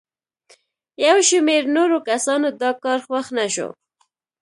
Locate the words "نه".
3.37-3.45